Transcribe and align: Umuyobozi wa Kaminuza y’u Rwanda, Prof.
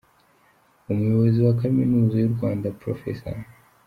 Umuyobozi 0.91 1.39
wa 1.45 1.53
Kaminuza 1.61 2.15
y’u 2.19 2.33
Rwanda, 2.35 2.67
Prof. 2.79 3.01